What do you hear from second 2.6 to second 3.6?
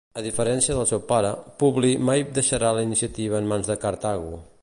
la iniciativa en